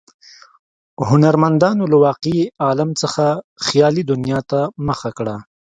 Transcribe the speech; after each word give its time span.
هنرمندانو 1.09 1.83
له 1.91 1.97
واقعي 2.07 2.41
عالم 2.65 2.89
څخه 3.01 3.25
خیالي 3.65 4.03
دنیا 4.11 4.39
ته 4.51 4.59
مخه 4.87 5.09
کړه. 5.17 5.35